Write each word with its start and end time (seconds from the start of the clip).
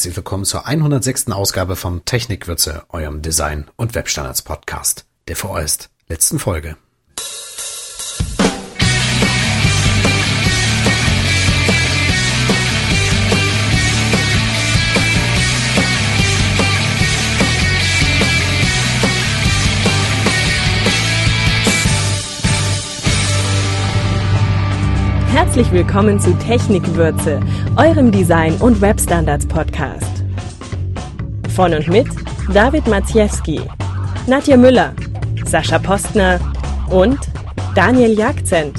herzlich 0.00 0.16
willkommen 0.16 0.46
zur 0.46 0.66
106. 0.66 1.30
Ausgabe 1.30 1.76
vom 1.76 2.06
Technikwürze, 2.06 2.84
eurem 2.88 3.20
Design- 3.20 3.66
und 3.76 3.94
Webstandards-Podcast, 3.94 5.04
der 5.28 5.36
vorerst 5.36 5.90
letzten 6.08 6.38
Folge. 6.38 6.78
Herzlich 25.50 25.72
willkommen 25.72 26.20
zu 26.20 26.32
Technikwürze, 26.38 27.40
eurem 27.74 28.12
Design- 28.12 28.54
und 28.58 28.80
Webstandards-Podcast. 28.80 30.22
Von 31.56 31.74
und 31.74 31.88
mit 31.88 32.06
David 32.54 32.86
Maciejewski, 32.86 33.60
Nadja 34.28 34.56
Müller, 34.56 34.94
Sascha 35.44 35.80
Postner 35.80 36.38
und 36.88 37.18
Daniel 37.74 38.16
Jagzent. 38.16 38.76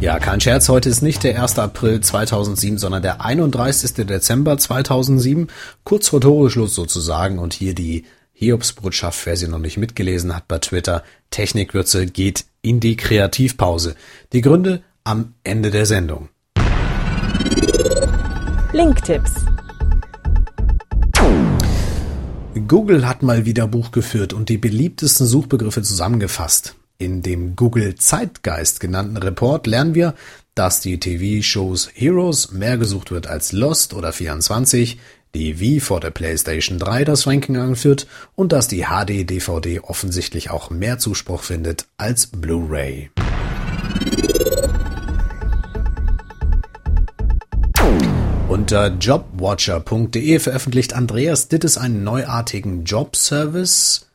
Ja, 0.00 0.18
kein 0.18 0.40
Scherz, 0.40 0.70
heute 0.70 0.88
ist 0.88 1.02
nicht 1.02 1.22
der 1.24 1.42
1. 1.42 1.58
April 1.58 2.00
2007, 2.00 2.78
sondern 2.78 3.02
der 3.02 3.22
31. 3.22 4.06
Dezember 4.06 4.56
2007, 4.56 5.48
kurz 5.84 6.08
vor 6.08 6.22
Toreschluss 6.22 6.74
sozusagen 6.74 7.38
und 7.38 7.52
hier 7.52 7.74
die 7.74 8.06
Hiobsbotschaft, 8.32 9.26
wer 9.26 9.36
sie 9.36 9.48
noch 9.48 9.58
nicht 9.58 9.76
mitgelesen 9.76 10.34
hat 10.34 10.48
bei 10.48 10.58
Twitter, 10.58 11.02
Technikwürze 11.30 12.06
geht 12.06 12.46
in 12.62 12.80
die 12.80 12.96
Kreativpause. 12.96 13.94
Die 14.32 14.40
Gründe 14.40 14.82
am 15.04 15.34
Ende 15.44 15.70
der 15.70 15.86
Sendung. 15.86 16.28
Linktipps. 18.72 19.32
Google 22.66 23.06
hat 23.06 23.22
mal 23.22 23.46
wieder 23.46 23.66
Buch 23.66 23.92
geführt 23.92 24.32
und 24.32 24.48
die 24.48 24.58
beliebtesten 24.58 25.26
Suchbegriffe 25.26 25.82
zusammengefasst. 25.82 26.74
In 26.98 27.22
dem 27.22 27.54
Google 27.54 27.94
Zeitgeist 27.94 28.80
genannten 28.80 29.16
Report 29.16 29.66
lernen 29.66 29.94
wir, 29.94 30.14
dass 30.54 30.80
die 30.80 30.98
TV-Shows 30.98 31.90
Heroes 31.94 32.50
mehr 32.52 32.76
gesucht 32.76 33.10
wird 33.10 33.28
als 33.28 33.52
Lost 33.52 33.94
oder 33.94 34.12
24, 34.12 34.98
die 35.34 35.60
Wii 35.60 35.80
vor 35.80 36.00
der 36.00 36.10
PlayStation 36.10 36.78
3 36.78 37.04
das 37.04 37.26
Ranking 37.26 37.56
anführt 37.56 38.06
und 38.34 38.52
dass 38.52 38.66
die 38.66 38.86
HD-DVD 38.86 39.80
offensichtlich 39.80 40.50
auch 40.50 40.70
mehr 40.70 40.98
Zuspruch 40.98 41.42
findet 41.42 41.86
als 41.96 42.26
Blu-ray. 42.26 43.10
Unter 48.70 48.88
jobwatcher.de 48.88 50.38
veröffentlicht 50.40 50.92
Andreas 50.92 51.48
Dittes 51.48 51.78
einen 51.78 52.04
neuartigen 52.04 52.84
Jobservice, 52.84 54.08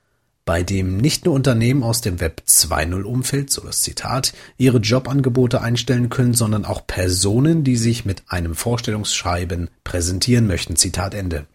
bei 0.45 0.61
dem 0.61 0.97
nicht 0.97 1.25
nur 1.25 1.33
Unternehmen 1.33 1.81
aus 1.81 2.01
dem 2.01 2.19
Web 2.19 2.43
2.0 2.47 3.01
Umfeld, 3.01 3.49
so 3.49 3.63
das 3.63 3.81
Zitat, 3.81 4.31
ihre 4.59 4.77
Jobangebote 4.77 5.59
einstellen 5.59 6.09
können, 6.09 6.35
sondern 6.35 6.65
auch 6.65 6.85
Personen, 6.85 7.63
die 7.63 7.77
sich 7.77 8.05
mit 8.05 8.21
einem 8.27 8.53
Vorstellungsschreiben 8.53 9.71
präsentieren 9.83 10.45
möchten. 10.45 10.75
Zitat 10.75 11.15
Ende. 11.15 11.47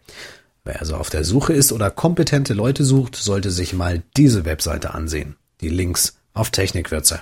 Wer 0.65 0.81
also 0.81 0.97
auf 0.97 1.09
der 1.09 1.23
Suche 1.23 1.53
ist 1.53 1.71
oder 1.71 1.91
kompetente 1.91 2.53
Leute 2.53 2.83
sucht, 2.83 3.15
sollte 3.15 3.49
sich 3.49 3.71
mal 3.71 4.03
diese 4.17 4.43
Webseite 4.43 4.93
ansehen. 4.93 5.37
Die 5.61 5.69
Links 5.69 6.17
auf 6.33 6.49
Technikwürze. 6.49 7.21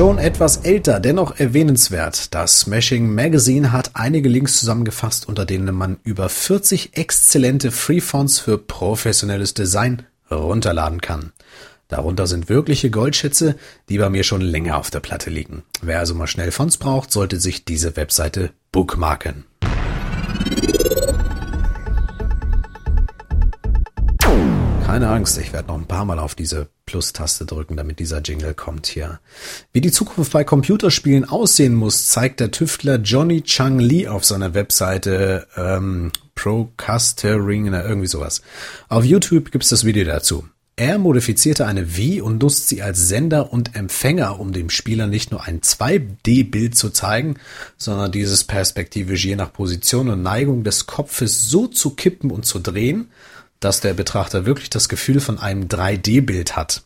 Schon 0.00 0.16
etwas 0.16 0.56
älter, 0.56 0.98
dennoch 0.98 1.38
erwähnenswert. 1.38 2.32
Das 2.32 2.60
Smashing 2.60 3.14
Magazine 3.14 3.70
hat 3.70 3.90
einige 3.92 4.30
Links 4.30 4.58
zusammengefasst, 4.58 5.28
unter 5.28 5.44
denen 5.44 5.74
man 5.74 5.98
über 6.04 6.30
40 6.30 6.96
exzellente 6.96 7.70
Freefonts 7.70 8.38
für 8.38 8.56
professionelles 8.56 9.52
Design 9.52 10.06
runterladen 10.30 11.02
kann. 11.02 11.32
Darunter 11.88 12.26
sind 12.26 12.48
wirkliche 12.48 12.88
Goldschätze, 12.88 13.56
die 13.90 13.98
bei 13.98 14.08
mir 14.08 14.24
schon 14.24 14.40
länger 14.40 14.78
auf 14.78 14.90
der 14.90 15.00
Platte 15.00 15.28
liegen. 15.28 15.64
Wer 15.82 15.98
also 15.98 16.14
mal 16.14 16.26
schnell 16.26 16.50
Fonts 16.50 16.78
braucht, 16.78 17.12
sollte 17.12 17.38
sich 17.38 17.66
diese 17.66 17.94
Webseite 17.96 18.52
bookmarken. 18.72 19.44
Keine 24.90 25.08
Angst, 25.08 25.38
ich 25.38 25.52
werde 25.52 25.68
noch 25.68 25.78
ein 25.78 25.86
paar 25.86 26.04
Mal 26.04 26.18
auf 26.18 26.34
diese 26.34 26.66
Plus-Taste 26.86 27.46
drücken, 27.46 27.76
damit 27.76 28.00
dieser 28.00 28.22
Jingle 28.22 28.54
kommt 28.54 28.88
hier. 28.88 29.20
Wie 29.72 29.80
die 29.80 29.92
Zukunft 29.92 30.32
bei 30.32 30.42
Computerspielen 30.42 31.24
aussehen 31.24 31.76
muss, 31.76 32.08
zeigt 32.08 32.40
der 32.40 32.50
Tüftler 32.50 32.96
Johnny 32.96 33.42
Chang 33.42 33.78
Lee 33.78 34.08
auf 34.08 34.24
seiner 34.24 34.52
Webseite 34.52 35.46
ähm, 35.56 36.10
Procastering 36.34 37.68
oder 37.68 37.88
irgendwie 37.88 38.08
sowas. 38.08 38.42
Auf 38.88 39.04
YouTube 39.04 39.52
gibt's 39.52 39.68
das 39.68 39.84
Video 39.84 40.04
dazu. 40.04 40.48
Er 40.74 40.98
modifizierte 40.98 41.66
eine 41.66 41.96
Wii 41.96 42.22
und 42.22 42.42
nutzt 42.42 42.68
sie 42.68 42.82
als 42.82 43.06
Sender 43.06 43.52
und 43.52 43.76
Empfänger, 43.76 44.40
um 44.40 44.52
dem 44.52 44.70
Spieler 44.70 45.06
nicht 45.06 45.30
nur 45.30 45.44
ein 45.44 45.60
2D-Bild 45.60 46.74
zu 46.74 46.90
zeigen, 46.90 47.36
sondern 47.76 48.10
dieses 48.10 48.42
perspektivisch 48.42 49.24
je 49.24 49.36
nach 49.36 49.52
Position 49.52 50.08
und 50.08 50.22
Neigung 50.22 50.64
des 50.64 50.86
Kopfes 50.86 51.48
so 51.48 51.68
zu 51.68 51.90
kippen 51.90 52.32
und 52.32 52.44
zu 52.44 52.58
drehen, 52.58 53.10
dass 53.60 53.80
der 53.80 53.94
Betrachter 53.94 54.46
wirklich 54.46 54.70
das 54.70 54.88
Gefühl 54.88 55.20
von 55.20 55.38
einem 55.38 55.68
3D-Bild 55.68 56.56
hat. 56.56 56.82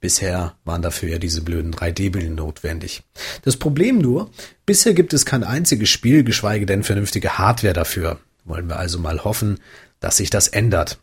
Bisher 0.00 0.54
waren 0.64 0.82
dafür 0.82 1.08
ja 1.08 1.18
diese 1.18 1.40
blöden 1.40 1.72
3D-Bilder 1.72 2.28
notwendig. 2.28 3.04
Das 3.42 3.56
Problem 3.56 3.98
nur, 3.98 4.30
bisher 4.66 4.92
gibt 4.92 5.14
es 5.14 5.24
kein 5.24 5.44
einziges 5.44 5.88
Spiel, 5.88 6.24
geschweige 6.24 6.66
denn 6.66 6.82
vernünftige 6.82 7.38
Hardware 7.38 7.72
dafür. 7.72 8.18
Wollen 8.44 8.68
wir 8.68 8.78
also 8.78 8.98
mal 8.98 9.24
hoffen, 9.24 9.60
dass 10.00 10.18
sich 10.18 10.28
das 10.28 10.48
ändert. 10.48 10.98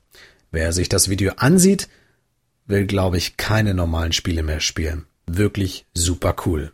Wer 0.52 0.74
sich 0.74 0.88
das 0.88 1.10
Video 1.10 1.34
ansieht, 1.38 1.88
will, 2.68 2.86
glaube 2.86 3.18
ich, 3.18 3.38
keine 3.38 3.74
normalen 3.74 4.12
Spiele 4.12 4.44
mehr 4.44 4.60
spielen. 4.60 5.08
Wirklich 5.26 5.86
super 5.96 6.36
cool. 6.46 6.72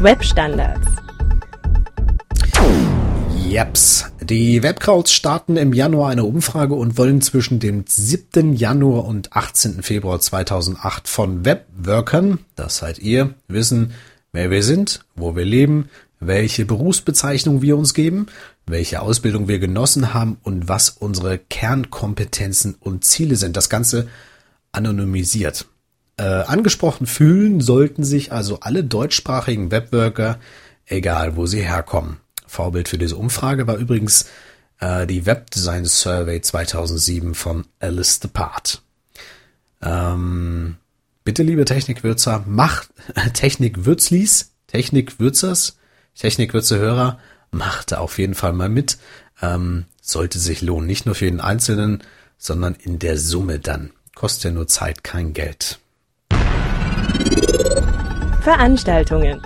Webstandards. 0.00 0.91
Jeps. 3.52 4.06
Die 4.22 4.62
Webcrawls 4.62 5.12
starten 5.12 5.58
im 5.58 5.74
Januar 5.74 6.08
eine 6.08 6.24
Umfrage 6.24 6.72
und 6.72 6.96
wollen 6.96 7.20
zwischen 7.20 7.60
dem 7.60 7.84
7. 7.86 8.54
Januar 8.54 9.04
und 9.04 9.36
18. 9.36 9.82
Februar 9.82 10.20
2008 10.20 11.06
von 11.06 11.44
Webworkern, 11.44 12.38
das 12.56 12.78
seid 12.78 12.98
ihr, 12.98 13.34
wissen, 13.48 13.92
wer 14.32 14.50
wir 14.50 14.62
sind, 14.62 15.04
wo 15.16 15.36
wir 15.36 15.44
leben, 15.44 15.90
welche 16.18 16.64
Berufsbezeichnung 16.64 17.60
wir 17.60 17.76
uns 17.76 17.92
geben, 17.92 18.24
welche 18.64 19.02
Ausbildung 19.02 19.48
wir 19.48 19.58
genossen 19.58 20.14
haben 20.14 20.38
und 20.42 20.70
was 20.70 20.88
unsere 20.88 21.36
Kernkompetenzen 21.36 22.76
und 22.80 23.04
Ziele 23.04 23.36
sind. 23.36 23.54
Das 23.58 23.68
Ganze 23.68 24.08
anonymisiert. 24.72 25.66
Äh, 26.16 26.22
angesprochen 26.22 27.06
fühlen 27.06 27.60
sollten 27.60 28.02
sich 28.02 28.32
also 28.32 28.60
alle 28.60 28.82
deutschsprachigen 28.82 29.70
Webworker, 29.70 30.38
egal 30.86 31.36
wo 31.36 31.44
sie 31.44 31.60
herkommen. 31.60 32.16
Vorbild 32.52 32.88
für 32.88 32.98
diese 32.98 33.16
Umfrage 33.16 33.66
war 33.66 33.76
übrigens 33.76 34.26
äh, 34.78 35.06
die 35.06 35.24
Webdesign 35.24 35.86
Survey 35.86 36.42
2007 36.42 37.34
von 37.34 37.64
Alice 37.80 38.20
Depart. 38.20 38.82
Ähm, 39.80 40.76
bitte, 41.24 41.42
liebe 41.42 41.64
Technikwürzer, 41.64 42.44
macht 42.46 42.90
Technikwürzlis, 43.32 44.52
Technikwürzers, 44.66 45.78
Technikwürze-Hörer, 46.14 47.18
macht 47.52 47.92
da 47.92 47.98
auf 47.98 48.18
jeden 48.18 48.34
Fall 48.34 48.52
mal 48.52 48.68
mit. 48.68 48.98
Ähm, 49.40 49.86
sollte 50.02 50.38
sich 50.38 50.60
lohnen, 50.60 50.86
nicht 50.86 51.06
nur 51.06 51.14
für 51.14 51.24
den 51.24 51.40
Einzelnen, 51.40 52.02
sondern 52.36 52.74
in 52.74 52.98
der 52.98 53.16
Summe 53.16 53.60
dann. 53.60 53.92
Kostet 54.14 54.44
ja 54.44 54.50
nur 54.50 54.68
Zeit, 54.68 55.02
kein 55.02 55.32
Geld. 55.32 55.78
Veranstaltungen. 58.42 59.40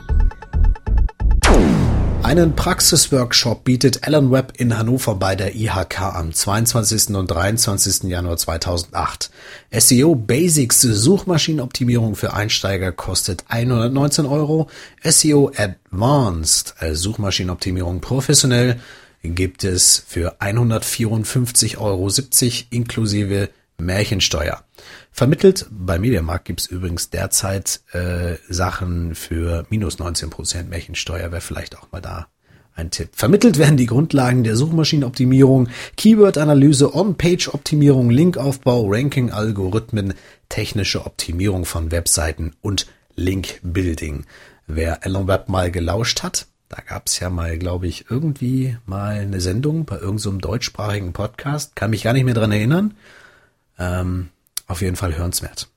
Einen 2.27 2.57
Praxisworkshop 2.57 3.63
bietet 3.63 4.03
Alan 4.03 4.33
Webb 4.33 4.55
in 4.57 4.77
Hannover 4.77 5.15
bei 5.15 5.37
der 5.37 5.55
IHK 5.55 6.01
am 6.01 6.33
22. 6.33 7.15
und 7.15 7.31
23. 7.31 8.11
Januar 8.11 8.37
2008. 8.37 9.31
SEO 9.71 10.17
Basics 10.17 10.81
Suchmaschinenoptimierung 10.81 12.17
für 12.17 12.33
Einsteiger 12.33 12.91
kostet 12.91 13.45
119 13.47 14.27
Euro. 14.27 14.69
SEO 15.05 15.53
Advanced 15.57 16.75
Suchmaschinenoptimierung 16.95 18.01
professionell 18.01 18.81
gibt 19.23 19.63
es 19.63 20.03
für 20.05 20.41
154,70 20.41 21.79
Euro 21.79 22.11
inklusive 22.71 23.51
Märchensteuer. 23.79 24.66
Vermittelt, 25.17 25.65
bei 25.71 25.99
Mediamarkt 25.99 26.45
gibt's 26.45 26.67
übrigens 26.67 27.09
derzeit 27.09 27.81
äh, 27.93 28.35
Sachen 28.51 29.15
für 29.15 29.65
minus 29.71 29.99
19% 29.99 30.65
Märchensteuer, 30.65 31.33
wäre 31.33 31.41
vielleicht 31.41 31.79
auch 31.79 31.91
mal 31.91 32.03
da 32.03 32.27
ein 32.75 32.91
Tipp. 32.91 33.09
Vermittelt 33.15 33.57
werden 33.57 33.79
die 33.79 33.87
Grundlagen 33.87 34.45
der 34.45 34.57
Suchmaschinenoptimierung, 34.57 35.71
Keyword-Analyse, 35.97 36.95
On-Page-Optimierung, 36.95 38.11
Linkaufbau, 38.11 38.89
Ranking-Algorithmen, 38.91 40.13
technische 40.51 41.07
Optimierung 41.07 41.65
von 41.65 41.91
Webseiten 41.93 42.53
und 42.61 42.87
Link 43.15 43.61
Building. 43.63 44.27
Wer 44.67 45.03
Alan 45.07 45.29
Webb 45.29 45.49
mal 45.49 45.71
gelauscht 45.71 46.25
hat, 46.25 46.47
da 46.69 46.83
gab's 46.87 47.21
ja 47.21 47.31
mal, 47.31 47.57
glaube 47.57 47.87
ich, 47.87 48.11
irgendwie 48.11 48.77
mal 48.85 49.21
eine 49.21 49.41
Sendung 49.41 49.87
bei 49.87 49.95
irgendeinem 49.95 50.19
so 50.19 50.33
deutschsprachigen 50.33 51.15
Podcast. 51.15 51.75
Kann 51.75 51.89
mich 51.89 52.03
gar 52.03 52.13
nicht 52.13 52.25
mehr 52.25 52.35
dran 52.35 52.53
erinnern. 52.53 52.93
Ähm, 53.79 54.29
auf 54.67 54.81
jeden 54.81 54.97
Fall 54.97 55.17
hörenswert. 55.17 55.69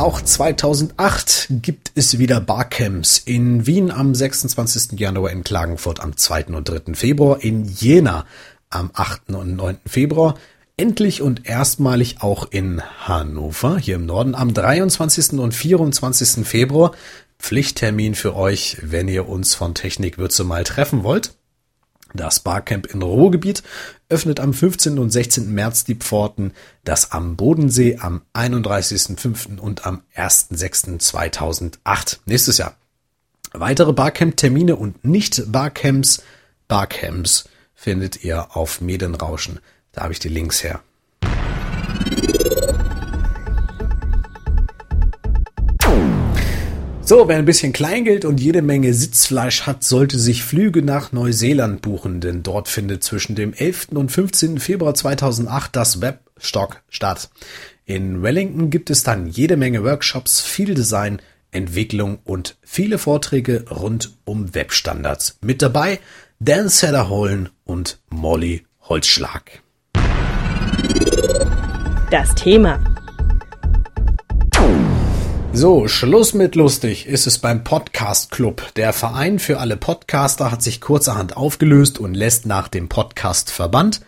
Auch 0.00 0.22
2008 0.22 1.48
gibt 1.50 1.92
es 1.94 2.18
wieder 2.18 2.40
Barcamps 2.40 3.18
in 3.18 3.66
Wien 3.66 3.90
am 3.90 4.14
26. 4.14 4.98
Januar, 4.98 5.30
in 5.30 5.44
Klagenfurt 5.44 6.00
am 6.00 6.16
2. 6.16 6.46
und 6.46 6.66
3. 6.66 6.94
Februar, 6.94 7.44
in 7.44 7.66
Jena 7.66 8.24
am 8.70 8.90
8. 8.94 9.28
und 9.34 9.56
9. 9.56 9.76
Februar, 9.84 10.36
endlich 10.78 11.20
und 11.20 11.46
erstmalig 11.46 12.22
auch 12.22 12.50
in 12.50 12.80
Hannover, 13.06 13.76
hier 13.76 13.96
im 13.96 14.06
Norden, 14.06 14.34
am 14.34 14.54
23. 14.54 15.38
und 15.38 15.52
24. 15.52 16.46
Februar. 16.46 16.92
Pflichttermin 17.38 18.14
für 18.14 18.34
euch, 18.34 18.78
wenn 18.80 19.06
ihr 19.06 19.28
uns 19.28 19.54
von 19.54 19.74
Technikwürze 19.74 20.44
mal 20.44 20.64
treffen 20.64 21.02
wollt. 21.02 21.34
Das 22.14 22.40
Barcamp 22.40 22.86
in 22.86 23.02
Ruhrgebiet 23.02 23.62
öffnet 24.08 24.40
am 24.40 24.52
15. 24.52 24.98
und 24.98 25.10
16. 25.10 25.52
März 25.52 25.84
die 25.84 25.94
Pforten, 25.94 26.52
das 26.84 27.12
am 27.12 27.36
Bodensee 27.36 27.98
am 28.00 28.22
31.05. 28.34 29.58
und 29.58 29.86
am 29.86 30.02
1.06.2008 30.16 32.18
nächstes 32.26 32.58
Jahr. 32.58 32.74
Weitere 33.52 33.92
Barcamp-Termine 33.92 34.74
und 34.76 35.04
Nicht-Barcamps, 35.04 36.22
Barcamps 36.68 37.48
findet 37.74 38.22
ihr 38.24 38.56
auf 38.56 38.80
Medienrauschen. 38.80 39.58
Da 39.92 40.02
habe 40.02 40.12
ich 40.12 40.20
die 40.20 40.28
Links 40.28 40.62
her. 40.62 40.80
So, 47.10 47.26
wer 47.26 47.38
ein 47.38 47.44
bisschen 47.44 47.72
Kleingeld 47.72 48.24
und 48.24 48.40
jede 48.40 48.62
Menge 48.62 48.94
Sitzfleisch 48.94 49.62
hat, 49.62 49.82
sollte 49.82 50.16
sich 50.16 50.44
Flüge 50.44 50.80
nach 50.80 51.10
Neuseeland 51.10 51.82
buchen, 51.82 52.20
denn 52.20 52.44
dort 52.44 52.68
findet 52.68 53.02
zwischen 53.02 53.34
dem 53.34 53.52
11. 53.52 53.88
und 53.94 54.12
15. 54.12 54.60
Februar 54.60 54.94
2008 54.94 55.74
das 55.74 56.00
Webstock 56.00 56.82
statt. 56.88 57.30
In 57.84 58.22
Wellington 58.22 58.70
gibt 58.70 58.90
es 58.90 59.02
dann 59.02 59.26
jede 59.26 59.56
Menge 59.56 59.82
Workshops, 59.82 60.40
viel 60.40 60.76
Design, 60.76 61.20
Entwicklung 61.50 62.20
und 62.22 62.56
viele 62.62 62.96
Vorträge 62.96 63.64
rund 63.68 64.12
um 64.24 64.54
Webstandards. 64.54 65.36
Mit 65.42 65.62
dabei 65.62 65.98
Dan 66.38 66.68
Sederholm 66.68 67.48
und 67.64 67.98
Molly 68.10 68.62
Holzschlag. 68.82 69.62
Das 72.12 72.32
Thema. 72.36 72.78
So, 75.52 75.88
Schluss 75.88 76.32
mit 76.32 76.54
lustig 76.54 77.06
ist 77.06 77.26
es 77.26 77.38
beim 77.38 77.64
Podcast 77.64 78.30
Club. 78.30 78.72
Der 78.76 78.92
Verein 78.92 79.40
für 79.40 79.58
alle 79.58 79.76
Podcaster 79.76 80.52
hat 80.52 80.62
sich 80.62 80.80
kurzerhand 80.80 81.36
aufgelöst 81.36 81.98
und 81.98 82.14
lässt 82.14 82.46
nach 82.46 82.68
dem 82.68 82.88
Podcast 82.88 83.50
Verband 83.50 84.00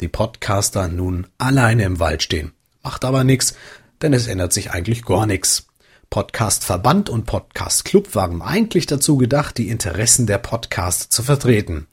die 0.00 0.08
Podcaster 0.08 0.88
nun 0.88 1.26
alleine 1.36 1.84
im 1.84 2.00
Wald 2.00 2.22
stehen. 2.22 2.52
Macht 2.82 3.04
aber 3.04 3.24
nichts, 3.24 3.54
denn 4.00 4.14
es 4.14 4.26
ändert 4.26 4.54
sich 4.54 4.70
eigentlich 4.70 5.04
gar 5.04 5.26
nichts. 5.26 5.66
Podcast 6.08 6.64
Verband 6.64 7.10
und 7.10 7.26
Podcast 7.26 7.84
Club 7.84 8.14
waren 8.14 8.40
eigentlich 8.40 8.86
dazu 8.86 9.18
gedacht, 9.18 9.58
die 9.58 9.68
Interessen 9.68 10.26
der 10.26 10.38
Podcast 10.38 11.12
zu 11.12 11.22
vertreten. 11.22 11.88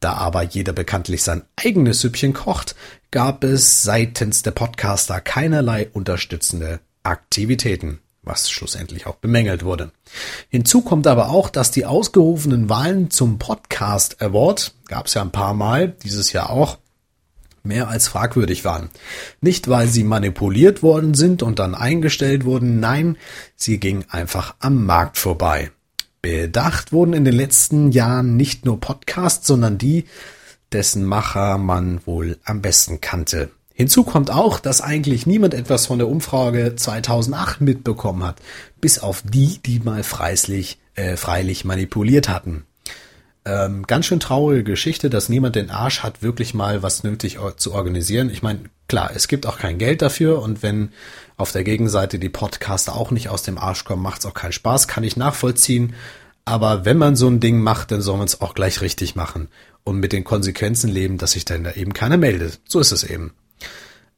Da 0.00 0.14
aber 0.14 0.42
jeder 0.42 0.72
bekanntlich 0.72 1.22
sein 1.22 1.44
eigenes 1.56 2.00
Süppchen 2.00 2.32
kocht, 2.32 2.74
gab 3.12 3.44
es 3.44 3.84
seitens 3.84 4.42
der 4.42 4.50
Podcaster 4.50 5.20
keinerlei 5.20 5.88
unterstützende 5.92 6.80
Aktivitäten 7.04 8.00
was 8.30 8.48
schlussendlich 8.48 9.06
auch 9.06 9.16
bemängelt 9.16 9.64
wurde. 9.64 9.90
Hinzu 10.48 10.82
kommt 10.82 11.06
aber 11.06 11.30
auch, 11.30 11.50
dass 11.50 11.72
die 11.72 11.84
ausgerufenen 11.84 12.68
Wahlen 12.68 13.10
zum 13.10 13.38
Podcast 13.38 14.22
Award, 14.22 14.74
gab 14.86 15.06
es 15.06 15.14
ja 15.14 15.22
ein 15.22 15.32
paar 15.32 15.54
Mal, 15.54 15.88
dieses 16.04 16.32
Jahr 16.32 16.50
auch, 16.50 16.78
mehr 17.62 17.88
als 17.88 18.08
fragwürdig 18.08 18.64
waren. 18.64 18.88
Nicht, 19.40 19.68
weil 19.68 19.88
sie 19.88 20.04
manipuliert 20.04 20.82
worden 20.82 21.14
sind 21.14 21.42
und 21.42 21.58
dann 21.58 21.74
eingestellt 21.74 22.44
wurden, 22.44 22.80
nein, 22.80 23.18
sie 23.56 23.78
gingen 23.78 24.04
einfach 24.08 24.54
am 24.60 24.86
Markt 24.86 25.18
vorbei. 25.18 25.72
Bedacht 26.22 26.92
wurden 26.92 27.12
in 27.12 27.24
den 27.24 27.34
letzten 27.34 27.90
Jahren 27.90 28.36
nicht 28.36 28.64
nur 28.64 28.78
Podcasts, 28.78 29.46
sondern 29.46 29.76
die, 29.76 30.04
dessen 30.72 31.04
Macher 31.04 31.58
man 31.58 32.00
wohl 32.06 32.38
am 32.44 32.62
besten 32.62 33.00
kannte. 33.00 33.50
Hinzu 33.80 34.04
kommt 34.04 34.30
auch, 34.30 34.60
dass 34.60 34.82
eigentlich 34.82 35.24
niemand 35.24 35.54
etwas 35.54 35.86
von 35.86 35.96
der 35.96 36.06
Umfrage 36.06 36.76
2008 36.76 37.62
mitbekommen 37.62 38.22
hat, 38.24 38.36
bis 38.78 38.98
auf 38.98 39.22
die, 39.24 39.58
die 39.64 39.80
mal 39.80 40.02
freislich, 40.02 40.78
äh, 40.96 41.16
freilich 41.16 41.64
manipuliert 41.64 42.28
hatten. 42.28 42.66
Ähm, 43.46 43.86
ganz 43.86 44.04
schön 44.04 44.20
traurige 44.20 44.64
Geschichte, 44.64 45.08
dass 45.08 45.30
niemand 45.30 45.56
den 45.56 45.70
Arsch 45.70 46.02
hat, 46.02 46.20
wirklich 46.20 46.52
mal 46.52 46.82
was 46.82 47.04
nötig 47.04 47.38
zu 47.56 47.72
organisieren. 47.72 48.28
Ich 48.28 48.42
meine, 48.42 48.60
klar, 48.86 49.12
es 49.14 49.28
gibt 49.28 49.46
auch 49.46 49.56
kein 49.56 49.78
Geld 49.78 50.02
dafür 50.02 50.42
und 50.42 50.62
wenn 50.62 50.90
auf 51.38 51.50
der 51.50 51.64
Gegenseite 51.64 52.18
die 52.18 52.28
Podcaster 52.28 52.94
auch 52.94 53.10
nicht 53.10 53.30
aus 53.30 53.44
dem 53.44 53.56
Arsch 53.56 53.84
kommen, 53.84 54.02
macht 54.02 54.18
es 54.20 54.26
auch 54.26 54.34
keinen 54.34 54.52
Spaß, 54.52 54.88
kann 54.88 55.04
ich 55.04 55.16
nachvollziehen. 55.16 55.94
Aber 56.44 56.84
wenn 56.84 56.98
man 56.98 57.16
so 57.16 57.28
ein 57.28 57.40
Ding 57.40 57.62
macht, 57.62 57.92
dann 57.92 58.02
soll 58.02 58.18
man 58.18 58.26
es 58.26 58.42
auch 58.42 58.52
gleich 58.52 58.82
richtig 58.82 59.16
machen 59.16 59.48
und 59.84 60.00
mit 60.00 60.12
den 60.12 60.24
Konsequenzen 60.24 60.90
leben, 60.90 61.16
dass 61.16 61.32
sich 61.32 61.46
dann 61.46 61.64
da 61.64 61.72
eben 61.72 61.94
keiner 61.94 62.18
meldet. 62.18 62.60
So 62.68 62.78
ist 62.78 62.92
es 62.92 63.04
eben. 63.04 63.32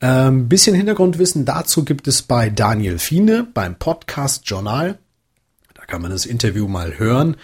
Ähm, 0.03 0.49
bisschen 0.49 0.75
Hintergrundwissen 0.75 1.45
dazu 1.45 1.85
gibt 1.85 2.09
es 2.09 2.23
bei 2.23 2.51
Daniel 2.51 2.99
Fiene 2.99 3.47
beim 3.55 3.77
Podcast 3.77 4.43
Journal. 4.47 4.99
Da 5.75 5.85
kann 5.85 6.03
man 6.03 6.11
das 6.11 6.27
Interview 6.27 6.67
mal 6.67 6.99
hören 6.99 7.37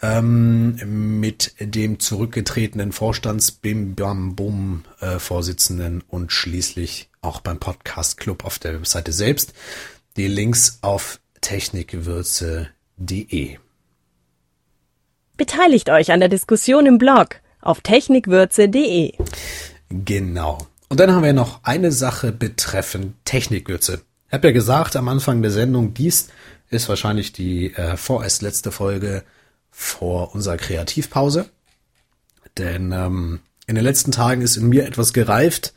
ähm, 0.00 1.18
mit 1.18 1.54
dem 1.58 1.98
zurückgetretenen 1.98 2.92
Vorstands-Bim 2.92 3.96
Bam 3.96 4.36
Bum 4.36 4.84
äh, 5.00 5.18
Vorsitzenden 5.18 6.04
und 6.08 6.30
schließlich 6.30 7.10
auch 7.20 7.40
beim 7.40 7.58
Podcast 7.58 8.18
Club 8.18 8.44
auf 8.44 8.60
der 8.60 8.74
Webseite 8.74 9.10
selbst. 9.12 9.52
Die 10.16 10.28
Links 10.28 10.78
auf 10.82 11.18
technikwürze.de. 11.40 13.56
Beteiligt 15.36 15.90
euch 15.90 16.12
an 16.12 16.20
der 16.20 16.28
Diskussion 16.28 16.86
im 16.86 16.98
Blog 16.98 17.40
auf 17.60 17.80
technikwürze.de. 17.80 19.14
Genau. 19.88 20.58
Und 20.94 21.00
dann 21.00 21.10
haben 21.10 21.24
wir 21.24 21.32
noch 21.32 21.58
eine 21.64 21.90
Sache 21.90 22.30
betreffend 22.30 23.16
Technikwürze. 23.24 24.02
Ich 24.28 24.32
habe 24.32 24.46
ja 24.46 24.52
gesagt 24.52 24.94
am 24.94 25.08
Anfang 25.08 25.42
der 25.42 25.50
Sendung, 25.50 25.92
dies 25.92 26.28
ist 26.70 26.88
wahrscheinlich 26.88 27.32
die 27.32 27.74
äh, 27.74 27.96
vorerst 27.96 28.42
letzte 28.42 28.70
Folge 28.70 29.24
vor 29.72 30.36
unserer 30.36 30.56
Kreativpause. 30.56 31.46
Denn 32.58 32.92
ähm, 32.92 33.40
in 33.66 33.74
den 33.74 33.82
letzten 33.82 34.12
Tagen 34.12 34.40
ist 34.40 34.56
in 34.56 34.68
mir 34.68 34.86
etwas 34.86 35.12
gereift, 35.12 35.74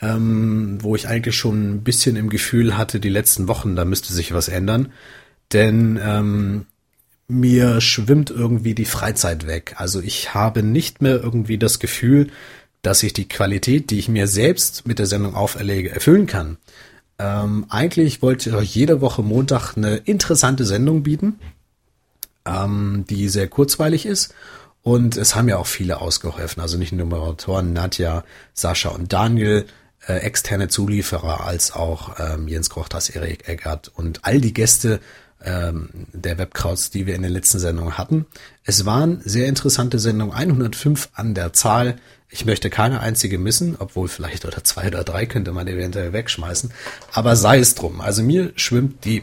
ähm, 0.00 0.78
wo 0.80 0.94
ich 0.94 1.08
eigentlich 1.08 1.36
schon 1.36 1.72
ein 1.72 1.82
bisschen 1.82 2.14
im 2.14 2.30
Gefühl 2.30 2.78
hatte, 2.78 3.00
die 3.00 3.08
letzten 3.08 3.48
Wochen, 3.48 3.74
da 3.74 3.84
müsste 3.84 4.12
sich 4.12 4.32
was 4.32 4.46
ändern. 4.46 4.92
Denn 5.52 5.98
ähm, 6.00 6.66
mir 7.26 7.80
schwimmt 7.80 8.30
irgendwie 8.30 8.76
die 8.76 8.84
Freizeit 8.84 9.48
weg. 9.48 9.74
Also 9.78 10.00
ich 10.00 10.34
habe 10.34 10.62
nicht 10.62 11.02
mehr 11.02 11.20
irgendwie 11.20 11.58
das 11.58 11.80
Gefühl, 11.80 12.30
dass 12.82 13.02
ich 13.02 13.12
die 13.12 13.28
Qualität, 13.28 13.90
die 13.90 13.98
ich 13.98 14.08
mir 14.08 14.26
selbst 14.26 14.86
mit 14.86 14.98
der 14.98 15.06
Sendung 15.06 15.34
auferlege, 15.34 15.90
erfüllen 15.90 16.26
kann. 16.26 16.58
Ähm, 17.18 17.66
eigentlich 17.68 18.22
wollte 18.22 18.50
ich 18.50 18.56
euch 18.56 18.74
jede 18.74 19.00
Woche 19.00 19.22
Montag 19.22 19.76
eine 19.76 19.96
interessante 19.96 20.64
Sendung 20.64 21.02
bieten, 21.02 21.38
ähm, 22.44 23.04
die 23.08 23.28
sehr 23.28 23.48
kurzweilig 23.48 24.06
ist. 24.06 24.34
Und 24.82 25.16
es 25.16 25.36
haben 25.36 25.48
ja 25.48 25.58
auch 25.58 25.66
viele 25.66 26.00
ausgeholfen, 26.00 26.60
also 26.60 26.76
nicht 26.76 26.92
nur 26.92 27.06
Moderatoren, 27.06 27.72
Nadja, 27.72 28.24
Sascha 28.52 28.88
und 28.88 29.12
Daniel, 29.12 29.66
äh, 30.08 30.14
externe 30.14 30.66
Zulieferer, 30.66 31.46
als 31.46 31.72
auch 31.72 32.18
ähm, 32.18 32.48
Jens 32.48 32.68
Krochters, 32.68 33.08
Erik 33.08 33.48
Eggert 33.48 33.92
und 33.94 34.24
all 34.24 34.40
die 34.40 34.52
Gäste 34.52 34.98
ähm, 35.44 35.90
der 36.12 36.38
Webkrauts, 36.38 36.90
die 36.90 37.06
wir 37.06 37.14
in 37.14 37.22
den 37.22 37.32
letzten 37.32 37.60
Sendungen 37.60 37.96
hatten. 37.96 38.26
Es 38.64 38.84
waren 38.84 39.20
sehr 39.24 39.46
interessante 39.46 40.00
Sendungen, 40.00 40.34
105 40.34 41.10
an 41.14 41.34
der 41.34 41.52
Zahl. 41.52 41.96
Ich 42.34 42.46
möchte 42.46 42.70
keine 42.70 43.00
einzige 43.00 43.38
missen, 43.38 43.76
obwohl 43.78 44.08
vielleicht 44.08 44.46
oder 44.46 44.64
zwei 44.64 44.86
oder 44.86 45.04
drei 45.04 45.26
könnte 45.26 45.52
man 45.52 45.68
eventuell 45.68 46.14
wegschmeißen. 46.14 46.72
Aber 47.12 47.36
sei 47.36 47.58
es 47.58 47.74
drum. 47.74 48.00
Also 48.00 48.22
mir 48.22 48.52
schwimmt 48.56 49.04
die 49.04 49.22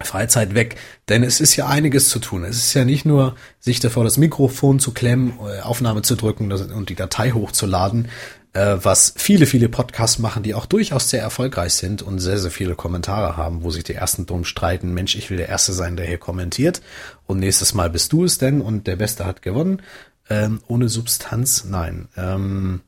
Freizeit 0.00 0.54
weg, 0.54 0.76
denn 1.08 1.24
es 1.24 1.40
ist 1.40 1.56
ja 1.56 1.66
einiges 1.66 2.08
zu 2.08 2.20
tun. 2.20 2.44
Es 2.44 2.56
ist 2.56 2.74
ja 2.74 2.84
nicht 2.84 3.04
nur, 3.04 3.34
sich 3.58 3.80
davor 3.80 4.04
das 4.04 4.18
Mikrofon 4.18 4.78
zu 4.78 4.92
klemmen, 4.92 5.32
äh, 5.40 5.62
Aufnahme 5.62 6.02
zu 6.02 6.14
drücken 6.14 6.52
und 6.52 6.88
die 6.88 6.94
Datei 6.94 7.32
hochzuladen, 7.32 8.06
äh, 8.52 8.76
was 8.80 9.14
viele, 9.16 9.46
viele 9.46 9.68
Podcasts 9.68 10.20
machen, 10.20 10.44
die 10.44 10.54
auch 10.54 10.66
durchaus 10.66 11.10
sehr 11.10 11.22
erfolgreich 11.22 11.74
sind 11.74 12.02
und 12.02 12.20
sehr, 12.20 12.38
sehr 12.38 12.52
viele 12.52 12.76
Kommentare 12.76 13.36
haben, 13.36 13.64
wo 13.64 13.70
sich 13.72 13.82
die 13.82 13.94
ersten 13.94 14.26
drum 14.26 14.44
streiten, 14.44 14.94
Mensch, 14.94 15.16
ich 15.16 15.28
will 15.30 15.38
der 15.38 15.48
Erste 15.48 15.72
sein, 15.72 15.96
der 15.96 16.06
hier 16.06 16.18
kommentiert 16.18 16.80
und 17.26 17.40
nächstes 17.40 17.74
Mal 17.74 17.90
bist 17.90 18.12
du 18.12 18.24
es 18.24 18.38
denn 18.38 18.60
und 18.60 18.86
der 18.86 18.96
Beste 18.96 19.26
hat 19.26 19.42
gewonnen 19.42 19.82
ähm, 20.30 20.60
ohne 20.68 20.88
Substanz, 20.88 21.64
nein. 21.64 22.08
Ähm, 22.16 22.80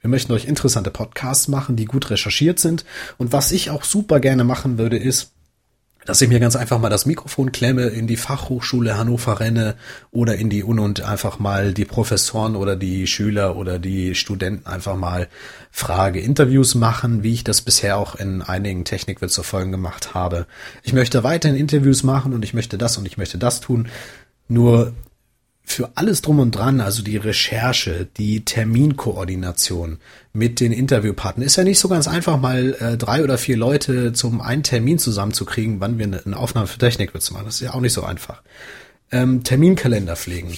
Wir 0.00 0.10
möchten 0.10 0.34
euch 0.34 0.44
interessante 0.44 0.90
Podcasts 0.90 1.48
machen, 1.48 1.76
die 1.76 1.86
gut 1.86 2.10
recherchiert 2.10 2.60
sind. 2.60 2.84
Und 3.16 3.32
was 3.32 3.52
ich 3.52 3.70
auch 3.70 3.84
super 3.84 4.20
gerne 4.20 4.44
machen 4.44 4.76
würde, 4.76 4.98
ist, 4.98 5.30
dass 6.04 6.20
ich 6.20 6.28
mir 6.28 6.40
ganz 6.40 6.54
einfach 6.54 6.78
mal 6.78 6.90
das 6.90 7.06
Mikrofon 7.06 7.52
klemme, 7.52 7.84
in 7.84 8.06
die 8.06 8.18
Fachhochschule 8.18 8.98
Hannover 8.98 9.40
renne 9.40 9.76
oder 10.10 10.36
in 10.36 10.50
die 10.50 10.62
Uni 10.62 10.82
und 10.82 11.00
einfach 11.00 11.38
mal 11.38 11.72
die 11.72 11.86
Professoren 11.86 12.56
oder 12.56 12.76
die 12.76 13.06
Schüler 13.06 13.56
oder 13.56 13.78
die 13.78 14.14
Studenten 14.14 14.66
einfach 14.66 14.96
mal 14.96 15.28
frage, 15.70 16.20
Interviews 16.20 16.74
machen, 16.74 17.22
wie 17.22 17.32
ich 17.32 17.42
das 17.42 17.62
bisher 17.62 17.96
auch 17.96 18.16
in 18.16 18.42
einigen 18.42 18.84
Technikwitze-Folgen 18.84 19.72
gemacht 19.72 20.12
habe. 20.12 20.44
Ich 20.82 20.92
möchte 20.92 21.24
weiterhin 21.24 21.56
Interviews 21.56 22.02
machen 22.02 22.34
und 22.34 22.44
ich 22.44 22.52
möchte 22.52 22.76
das 22.76 22.98
und 22.98 23.06
ich 23.06 23.16
möchte 23.16 23.38
das 23.38 23.62
tun. 23.62 23.88
Nur 24.48 24.92
für 25.64 25.90
alles 25.94 26.20
drum 26.20 26.40
und 26.40 26.52
dran, 26.52 26.80
also 26.80 27.02
die 27.02 27.16
Recherche, 27.16 28.06
die 28.16 28.44
Terminkoordination 28.44 29.98
mit 30.32 30.60
den 30.60 30.72
Interviewpartnern, 30.72 31.46
ist 31.46 31.56
ja 31.56 31.64
nicht 31.64 31.78
so 31.78 31.88
ganz 31.88 32.06
einfach, 32.06 32.38
mal 32.38 32.76
äh, 32.78 32.96
drei 32.96 33.24
oder 33.24 33.38
vier 33.38 33.56
Leute 33.56 34.12
zum 34.12 34.40
einen 34.40 34.62
Termin 34.62 34.98
zusammenzukriegen, 34.98 35.80
wann 35.80 35.98
wir 35.98 36.06
eine, 36.06 36.24
eine 36.24 36.36
Aufnahme 36.36 36.66
für 36.66 36.78
Technikwitze 36.78 37.32
machen. 37.32 37.46
Das 37.46 37.54
ist 37.56 37.60
ja 37.60 37.74
auch 37.74 37.80
nicht 37.80 37.94
so 37.94 38.04
einfach. 38.04 38.42
Ähm, 39.10 39.42
Terminkalender 39.42 40.16
pflegen 40.16 40.56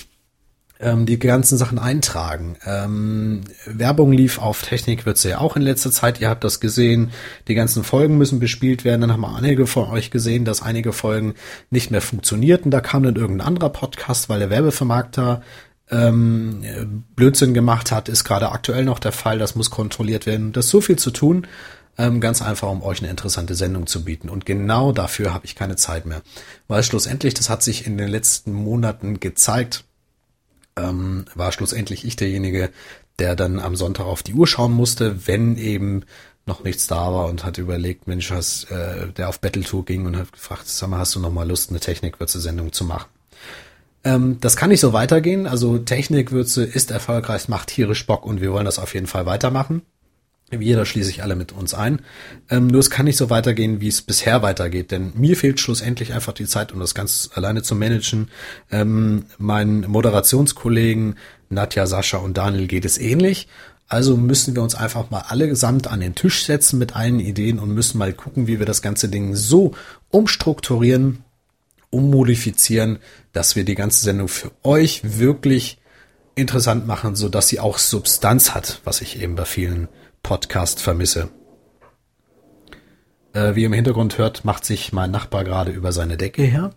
ähm, 0.80 1.06
die 1.06 1.18
ganzen 1.18 1.56
Sachen 1.56 1.78
eintragen. 1.78 2.56
Ähm, 2.66 3.42
Werbung 3.66 4.12
lief 4.12 4.38
auf 4.38 4.62
Technik 4.62 5.06
wird's 5.06 5.22
ja 5.22 5.38
auch 5.38 5.56
in 5.56 5.62
letzter 5.62 5.90
Zeit. 5.90 6.20
Ihr 6.20 6.28
habt 6.28 6.44
das 6.44 6.60
gesehen. 6.60 7.10
Die 7.48 7.54
ganzen 7.54 7.84
Folgen 7.84 8.18
müssen 8.18 8.40
bespielt 8.40 8.84
werden. 8.84 9.00
Dann 9.00 9.12
haben 9.12 9.20
wir 9.20 9.34
einige 9.34 9.66
von 9.66 9.88
euch 9.88 10.10
gesehen, 10.10 10.44
dass 10.44 10.62
einige 10.62 10.92
Folgen 10.92 11.34
nicht 11.70 11.90
mehr 11.90 12.02
funktionierten. 12.02 12.70
Da 12.70 12.80
kam 12.80 13.02
dann 13.02 13.16
irgendein 13.16 13.46
anderer 13.46 13.70
Podcast, 13.70 14.28
weil 14.28 14.40
der 14.40 14.50
Werbevermarkter 14.50 15.42
ähm, 15.90 17.04
Blödsinn 17.14 17.54
gemacht 17.54 17.90
hat. 17.90 18.08
Ist 18.08 18.24
gerade 18.24 18.50
aktuell 18.50 18.84
noch 18.84 18.98
der 18.98 19.12
Fall. 19.12 19.38
Das 19.38 19.54
muss 19.54 19.70
kontrolliert 19.70 20.26
werden. 20.26 20.52
Das 20.52 20.66
ist 20.66 20.70
so 20.70 20.80
viel 20.80 20.96
zu 20.96 21.10
tun. 21.10 21.46
Ähm, 21.98 22.20
ganz 22.20 22.42
einfach, 22.42 22.68
um 22.68 22.82
euch 22.82 23.00
eine 23.00 23.10
interessante 23.10 23.54
Sendung 23.54 23.86
zu 23.86 24.04
bieten. 24.04 24.28
Und 24.28 24.44
genau 24.44 24.92
dafür 24.92 25.32
habe 25.32 25.46
ich 25.46 25.54
keine 25.54 25.76
Zeit 25.76 26.04
mehr. 26.04 26.20
Weil 26.68 26.82
schlussendlich, 26.82 27.32
das 27.32 27.48
hat 27.48 27.62
sich 27.62 27.86
in 27.86 27.96
den 27.96 28.08
letzten 28.08 28.52
Monaten 28.52 29.18
gezeigt, 29.18 29.84
ähm, 30.76 31.24
war 31.34 31.52
schlussendlich 31.52 32.04
ich 32.04 32.16
derjenige, 32.16 32.70
der 33.18 33.36
dann 33.36 33.58
am 33.60 33.76
Sonntag 33.76 34.04
auf 34.06 34.22
die 34.22 34.34
Uhr 34.34 34.46
schauen 34.46 34.72
musste, 34.72 35.26
wenn 35.26 35.56
eben 35.56 36.04
noch 36.46 36.62
nichts 36.62 36.86
da 36.86 37.12
war 37.12 37.26
und 37.26 37.44
hat 37.44 37.58
überlegt, 37.58 38.06
Mensch, 38.06 38.30
hast, 38.30 38.70
äh, 38.70 39.08
der 39.12 39.28
auf 39.28 39.40
Battletour 39.40 39.84
ging 39.84 40.06
und 40.06 40.16
hat 40.16 40.32
gefragt, 40.32 40.62
sag 40.66 40.88
mal, 40.88 40.98
hast 40.98 41.14
du 41.14 41.20
noch 41.20 41.32
mal 41.32 41.48
Lust, 41.48 41.70
eine 41.70 41.80
Technikwürze-Sendung 41.80 42.72
zu 42.72 42.84
machen? 42.84 43.08
Ähm, 44.04 44.38
das 44.40 44.54
kann 44.54 44.70
nicht 44.70 44.80
so 44.80 44.92
weitergehen. 44.92 45.48
Also 45.48 45.78
Technikwürze 45.78 46.64
ist 46.64 46.92
erfolgreich, 46.92 47.48
macht 47.48 47.68
tierisch 47.68 48.06
Bock 48.06 48.24
und 48.24 48.40
wir 48.40 48.52
wollen 48.52 48.64
das 48.64 48.78
auf 48.78 48.94
jeden 48.94 49.08
Fall 49.08 49.26
weitermachen. 49.26 49.82
Wir, 50.48 50.76
da 50.76 50.84
schließe 50.84 51.10
ich 51.10 51.24
alle 51.24 51.34
mit 51.34 51.50
uns 51.50 51.74
ein. 51.74 52.02
Ähm, 52.48 52.68
nur 52.68 52.78
es 52.78 52.90
kann 52.90 53.06
nicht 53.06 53.16
so 53.16 53.30
weitergehen, 53.30 53.80
wie 53.80 53.88
es 53.88 54.00
bisher 54.00 54.42
weitergeht, 54.42 54.92
denn 54.92 55.12
mir 55.16 55.36
fehlt 55.36 55.58
schlussendlich 55.58 56.12
einfach 56.12 56.32
die 56.32 56.46
Zeit, 56.46 56.70
um 56.70 56.78
das 56.78 56.94
ganz 56.94 57.30
alleine 57.34 57.62
zu 57.62 57.74
managen. 57.74 58.28
Ähm, 58.70 59.24
meinen 59.38 59.90
Moderationskollegen 59.90 61.16
Nadja, 61.48 61.86
Sascha 61.86 62.18
und 62.18 62.36
Daniel 62.36 62.68
geht 62.68 62.84
es 62.84 62.96
ähnlich. 62.96 63.48
Also 63.88 64.16
müssen 64.16 64.54
wir 64.54 64.62
uns 64.62 64.74
einfach 64.74 65.10
mal 65.10 65.24
alle 65.28 65.48
gesamt 65.48 65.88
an 65.88 66.00
den 66.00 66.14
Tisch 66.14 66.44
setzen 66.44 66.78
mit 66.78 66.94
allen 66.94 67.20
Ideen 67.20 67.58
und 67.58 67.74
müssen 67.74 67.98
mal 67.98 68.12
gucken, 68.12 68.46
wie 68.46 68.58
wir 68.58 68.66
das 68.66 68.82
ganze 68.82 69.08
Ding 69.08 69.34
so 69.34 69.74
umstrukturieren, 70.10 71.24
ummodifizieren, 71.90 72.98
dass 73.32 73.56
wir 73.56 73.64
die 73.64 73.76
ganze 73.76 74.04
Sendung 74.04 74.28
für 74.28 74.50
euch 74.62 75.18
wirklich 75.18 75.78
interessant 76.34 76.86
machen, 76.86 77.16
so 77.16 77.28
dass 77.28 77.48
sie 77.48 77.60
auch 77.60 77.78
Substanz 77.78 78.54
hat, 78.54 78.80
was 78.84 79.00
ich 79.00 79.20
eben 79.20 79.36
bei 79.36 79.44
vielen 79.44 79.88
Podcast 80.26 80.82
vermisse. 80.82 81.28
Äh, 83.32 83.54
wie 83.54 83.60
ihr 83.60 83.66
im 83.66 83.72
Hintergrund 83.72 84.18
hört, 84.18 84.44
macht 84.44 84.64
sich 84.64 84.92
mein 84.92 85.12
Nachbar 85.12 85.44
gerade 85.44 85.70
über 85.70 85.92
seine 85.92 86.16
Decke 86.16 86.42
her. 86.42 86.74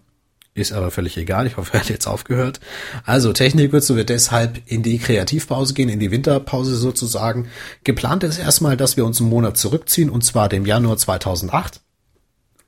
Ist 0.53 0.72
aber 0.72 0.91
völlig 0.91 1.18
egal. 1.18 1.48
Ich 1.48 1.58
hoffe, 1.58 1.74
er 1.74 1.79
hat 1.79 1.89
jetzt 1.89 2.06
aufgehört. 2.06 2.60
Also, 3.06 3.34
Technikwürze 3.34 3.96
wird 3.96 4.10
deshalb 4.10 4.62
in 4.68 4.84
die 4.84 5.00
Kreativpause 5.00 5.74
gehen, 5.74 5.89
in 5.89 6.00
die 6.00 6.12
Winterpause 6.12 6.75
sozusagen. 6.75 7.48
Geplant 7.84 8.24
ist 8.24 8.38
erstmal, 8.38 8.77
dass 8.77 8.98
wir 8.98 9.06
uns 9.06 9.20
einen 9.20 9.32
Monat 9.32 9.58
zurückziehen, 9.58 10.12
und 10.12 10.24
zwar 10.24 10.48
dem 10.48 10.68
Januar 10.68 10.98
2008. 10.98 11.82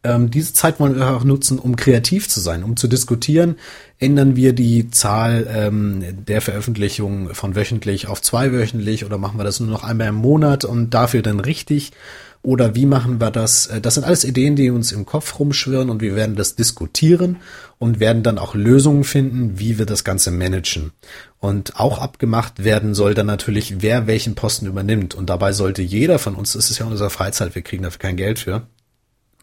Ähm, 0.03 0.31
diese 0.31 0.53
Zeit 0.53 0.79
wollen 0.79 0.95
wir 0.95 1.15
auch 1.15 1.23
nutzen, 1.23 1.59
um 1.59 1.75
kreativ 1.75 2.27
zu 2.27 2.39
sein, 2.39 2.63
um 2.63 2.75
zu 2.75 2.87
diskutieren. 2.87 3.55
Ändern 3.99 4.35
wir 4.35 4.53
die 4.53 4.89
Zahl 4.89 5.47
ähm, 5.49 6.03
der 6.25 6.41
Veröffentlichungen 6.41 7.35
von 7.35 7.55
wöchentlich 7.55 8.07
auf 8.07 8.21
zweiwöchentlich 8.21 9.05
oder 9.05 9.17
machen 9.17 9.37
wir 9.37 9.43
das 9.43 9.59
nur 9.59 9.69
noch 9.69 9.83
einmal 9.83 10.07
im 10.07 10.15
Monat 10.15 10.65
und 10.65 10.91
dafür 10.91 11.21
dann 11.21 11.39
richtig? 11.39 11.91
Oder 12.43 12.73
wie 12.73 12.87
machen 12.87 13.21
wir 13.21 13.29
das? 13.29 13.67
Äh, 13.67 13.81
das 13.81 13.95
sind 13.95 14.03
alles 14.03 14.23
Ideen, 14.23 14.55
die 14.55 14.71
uns 14.71 14.91
im 14.91 15.05
Kopf 15.05 15.37
rumschwirren 15.39 15.91
und 15.91 16.01
wir 16.01 16.15
werden 16.15 16.35
das 16.35 16.55
diskutieren 16.55 17.37
und 17.77 17.99
werden 17.99 18.23
dann 18.23 18.39
auch 18.39 18.55
Lösungen 18.55 19.03
finden, 19.03 19.59
wie 19.59 19.77
wir 19.77 19.85
das 19.85 20.03
Ganze 20.03 20.31
managen. 20.31 20.91
Und 21.39 21.79
auch 21.79 21.99
abgemacht 21.99 22.63
werden 22.63 22.95
soll 22.95 23.13
dann 23.13 23.27
natürlich, 23.27 23.81
wer 23.81 24.07
welchen 24.07 24.33
Posten 24.33 24.65
übernimmt. 24.65 25.13
Und 25.13 25.29
dabei 25.29 25.53
sollte 25.53 25.83
jeder 25.83 26.17
von 26.17 26.35
uns, 26.35 26.53
das 26.53 26.71
ist 26.71 26.79
ja 26.79 26.85
unsere 26.87 27.11
Freizeit, 27.11 27.53
wir 27.53 27.61
kriegen 27.61 27.83
dafür 27.83 27.99
kein 27.99 28.17
Geld 28.17 28.39
für, 28.39 28.63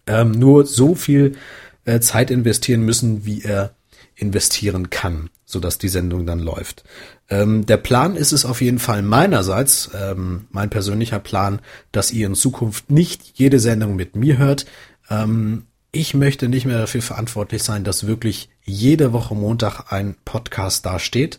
ähm, 0.09 0.33
nur 0.33 0.67
so 0.67 0.95
viel 0.95 1.37
äh, 1.85 2.01
Zeit 2.01 2.31
investieren 2.31 2.83
müssen, 2.83 3.25
wie 3.25 3.43
er 3.43 3.75
investieren 4.17 4.91
kann, 4.91 5.31
so 5.45 5.61
dass 5.61 5.79
die 5.79 5.89
Sendung 5.89 6.27
dann 6.27 6.41
läuft. 6.41 6.83
Ähm, 7.31 7.67
der 7.67 7.77
Plan 7.77 8.17
ist 8.17 8.33
es 8.33 8.45
auf 8.45 8.61
jeden 8.61 8.79
Fall 8.79 9.03
meinerseits, 9.03 9.91
ähm, 9.95 10.47
mein 10.51 10.71
persönlicher 10.71 11.21
Plan, 11.21 11.61
dass 11.93 12.11
ihr 12.11 12.27
in 12.27 12.35
Zukunft 12.35 12.91
nicht 12.91 13.39
jede 13.39 13.61
Sendung 13.61 13.97
mit 13.97 14.17
mir 14.17 14.39
hört. 14.39 14.67
Ähm, 15.09 15.67
ich 15.93 16.15
möchte 16.15 16.49
nicht 16.49 16.67
mehr 16.67 16.79
dafür 16.79 17.03
verantwortlich 17.03 17.63
sein, 17.63 17.85
dass 17.85 18.07
wirklich 18.07 18.51
jede 18.65 19.13
Woche 19.13 19.35
Montag 19.35 19.93
ein 19.93 20.17
Podcast 20.25 20.85
dasteht. 20.85 21.39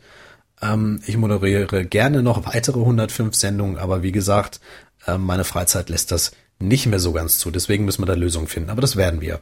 Ähm, 0.61 1.01
ich 1.05 1.17
moderiere 1.17 1.85
gerne 1.85 2.23
noch 2.23 2.45
weitere 2.45 2.79
105 2.79 3.35
Sendungen, 3.35 3.77
aber 3.77 4.03
wie 4.03 4.11
gesagt, 4.11 4.59
äh, 5.05 5.17
meine 5.17 5.43
Freizeit 5.43 5.89
lässt 5.89 6.11
das 6.11 6.31
nicht 6.59 6.85
mehr 6.85 6.99
so 6.99 7.13
ganz 7.13 7.39
zu. 7.39 7.51
Deswegen 7.51 7.85
müssen 7.85 8.01
wir 8.01 8.05
da 8.05 8.13
Lösungen 8.13 8.47
finden. 8.47 8.69
Aber 8.69 8.81
das 8.81 8.95
werden 8.95 9.21
wir. 9.21 9.41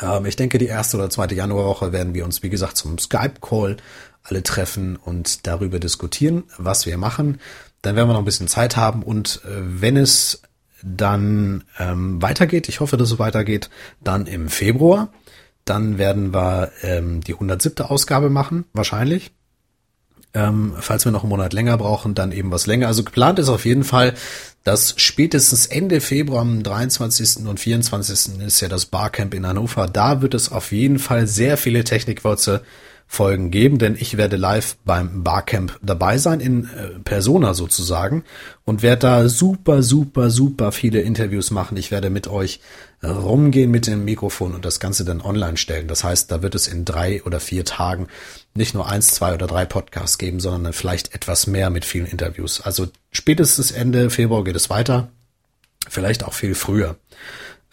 Ähm, 0.00 0.26
ich 0.26 0.36
denke, 0.36 0.58
die 0.58 0.66
erste 0.66 0.96
oder 0.96 1.10
zweite 1.10 1.34
Januarwoche 1.34 1.92
werden 1.92 2.14
wir 2.14 2.24
uns, 2.24 2.42
wie 2.42 2.50
gesagt, 2.50 2.76
zum 2.76 2.98
Skype-Call 2.98 3.78
alle 4.22 4.42
treffen 4.42 4.96
und 4.96 5.46
darüber 5.46 5.78
diskutieren, 5.78 6.44
was 6.58 6.86
wir 6.86 6.98
machen. 6.98 7.40
Dann 7.82 7.96
werden 7.96 8.08
wir 8.08 8.12
noch 8.12 8.20
ein 8.20 8.26
bisschen 8.26 8.48
Zeit 8.48 8.76
haben 8.76 9.02
und 9.02 9.40
äh, 9.44 9.50
wenn 9.54 9.96
es 9.96 10.42
dann 10.82 11.64
ähm, 11.78 12.22
weitergeht, 12.22 12.68
ich 12.68 12.80
hoffe, 12.80 12.96
dass 12.96 13.10
es 13.10 13.18
weitergeht, 13.18 13.70
dann 14.02 14.26
im 14.26 14.48
Februar. 14.48 15.12
Dann 15.64 15.98
werden 15.98 16.32
wir 16.32 16.70
ähm, 16.82 17.20
die 17.20 17.34
107. 17.34 17.84
Ausgabe 17.84 18.30
machen, 18.30 18.64
wahrscheinlich. 18.72 19.32
Ähm, 20.34 20.74
falls 20.78 21.04
wir 21.04 21.12
noch 21.12 21.22
einen 21.22 21.30
Monat 21.30 21.52
länger 21.52 21.78
brauchen, 21.78 22.14
dann 22.14 22.32
eben 22.32 22.50
was 22.50 22.66
länger. 22.66 22.86
Also 22.86 23.02
geplant 23.02 23.38
ist 23.38 23.48
auf 23.48 23.64
jeden 23.64 23.84
Fall, 23.84 24.14
dass 24.62 24.94
spätestens 24.98 25.66
Ende 25.66 26.00
Februar 26.00 26.42
am 26.42 26.62
23. 26.62 27.46
und 27.46 27.58
24. 27.58 28.40
ist 28.40 28.60
ja 28.60 28.68
das 28.68 28.86
Barcamp 28.86 29.32
in 29.32 29.46
Hannover. 29.46 29.86
Da 29.86 30.20
wird 30.20 30.34
es 30.34 30.52
auf 30.52 30.72
jeden 30.72 30.98
Fall 30.98 31.26
sehr 31.26 31.56
viele 31.56 31.84
Technikwürze 31.84 32.62
Folgen 33.10 33.50
geben, 33.50 33.78
denn 33.78 33.96
ich 33.98 34.18
werde 34.18 34.36
live 34.36 34.76
beim 34.84 35.24
Barcamp 35.24 35.78
dabei 35.82 36.18
sein, 36.18 36.40
in 36.40 36.64
äh, 36.64 36.98
Persona 37.02 37.54
sozusagen, 37.54 38.22
und 38.66 38.82
werde 38.82 39.00
da 39.00 39.28
super, 39.30 39.82
super, 39.82 40.28
super 40.30 40.72
viele 40.72 41.00
Interviews 41.00 41.50
machen. 41.50 41.78
Ich 41.78 41.90
werde 41.90 42.10
mit 42.10 42.28
euch 42.28 42.60
rumgehen 43.02 43.70
mit 43.70 43.86
dem 43.86 44.04
Mikrofon 44.04 44.54
und 44.54 44.64
das 44.64 44.80
Ganze 44.80 45.04
dann 45.04 45.20
online 45.20 45.56
stellen. 45.56 45.88
Das 45.88 46.04
heißt, 46.04 46.30
da 46.30 46.42
wird 46.42 46.54
es 46.54 46.66
in 46.66 46.84
drei 46.84 47.22
oder 47.22 47.40
vier 47.40 47.64
Tagen 47.64 48.08
nicht 48.58 48.74
nur 48.74 48.88
eins, 48.88 49.08
zwei 49.08 49.32
oder 49.32 49.46
drei 49.46 49.64
Podcasts 49.64 50.18
geben, 50.18 50.40
sondern 50.40 50.74
vielleicht 50.74 51.14
etwas 51.14 51.46
mehr 51.46 51.70
mit 51.70 51.84
vielen 51.84 52.06
Interviews. 52.06 52.60
Also 52.60 52.88
spätestens 53.10 53.70
Ende 53.70 54.10
Februar 54.10 54.44
geht 54.44 54.56
es 54.56 54.68
weiter, 54.68 55.08
vielleicht 55.88 56.24
auch 56.24 56.34
viel 56.34 56.54
früher. 56.54 56.96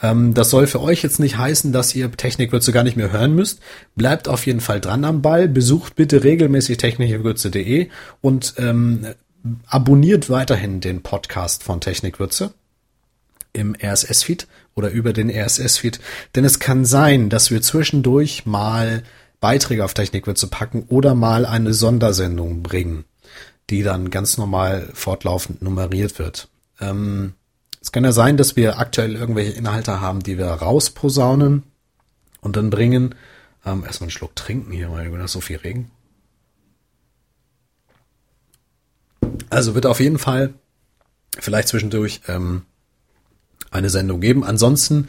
Ähm, 0.02 0.34
das 0.34 0.50
soll 0.50 0.68
für 0.68 0.82
euch 0.82 1.04
jetzt 1.04 1.20
nicht 1.20 1.38
heißen, 1.38 1.72
dass 1.72 1.96
ihr 1.96 2.12
Technikwürze 2.12 2.72
gar 2.72 2.84
nicht 2.84 2.98
mehr 2.98 3.12
hören 3.12 3.36
müsst. 3.36 3.60
Bleibt 3.96 4.28
auf 4.28 4.46
jeden 4.46 4.62
Fall 4.62 4.82
dran 4.82 5.06
am 5.06 5.22
Ball. 5.22 5.48
Besucht 5.48 5.96
bitte 5.96 6.24
regelmäßig 6.24 6.78
technikwürze.de 6.78 7.90
und 8.22 8.54
ähm, 8.58 9.08
abonniert 9.68 10.30
weiterhin 10.30 10.82
den 10.82 11.02
Podcast 11.04 11.64
von 11.64 11.82
Technikwürze 11.82 12.54
im 13.54 13.76
RSS-Feed 13.82 14.48
oder 14.76 14.90
über 14.90 15.14
den 15.14 15.30
RSS-Feed. 15.30 16.00
Denn 16.36 16.44
es 16.44 16.60
kann 16.60 16.84
sein, 16.86 17.30
dass 17.30 17.52
wir 17.52 17.62
zwischendurch 17.62 18.46
mal 18.46 19.04
Beiträge 19.46 19.86
auf 19.86 19.94
Technikwürze 19.94 20.48
packen 20.48 20.86
oder 20.88 21.14
mal 21.14 21.46
eine 21.46 21.72
Sondersendung 21.72 22.64
bringen, 22.64 23.06
die 23.70 23.84
dann 23.84 24.10
ganz 24.10 24.40
normal 24.40 24.90
fortlaufend 24.96 25.62
nummeriert 25.62 26.18
wird. 26.18 26.48
Ähm, 26.80 27.36
es 27.80 27.92
kann 27.92 28.04
ja 28.04 28.12
sein, 28.12 28.38
dass 28.38 28.56
wir 28.56 28.80
aktuell 28.80 29.16
irgendwelche 29.16 29.52
Inhalte 29.52 30.02
haben, 30.02 30.24
die 30.24 30.40
wir 30.40 30.48
rausposaunen 30.48 31.62
und 32.42 32.56
dann 32.56 32.72
bringen. 32.72 33.14
Ähm, 33.64 33.84
erstmal 33.86 34.06
einen 34.06 34.18
Schluck 34.18 34.36
trinken 34.36 34.72
hier, 34.72 34.92
weil 34.92 35.16
da 35.16 35.28
so 35.28 35.42
viel 35.42 35.58
Regen. 35.58 35.92
Also 39.52 39.76
wird 39.76 39.86
auf 39.86 40.00
jeden 40.00 40.18
Fall 40.18 40.56
vielleicht 41.38 41.68
zwischendurch 41.68 42.22
ähm, 42.28 42.64
eine 43.70 43.92
Sendung 43.92 44.22
geben. 44.22 44.44
Ansonsten 44.44 45.08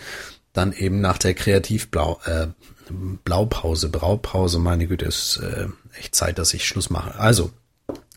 dann 0.52 0.74
eben 0.74 1.00
nach 1.00 1.16
der 1.16 1.32
Kreativblau 1.32 2.20
äh, 2.26 2.48
Blaupause, 2.90 3.88
Braupause, 3.88 4.58
meine 4.58 4.86
Güte, 4.86 5.06
ist 5.06 5.40
äh, 5.42 5.68
echt 5.98 6.14
Zeit, 6.14 6.38
dass 6.38 6.54
ich 6.54 6.66
Schluss 6.66 6.90
mache. 6.90 7.18
Also, 7.18 7.50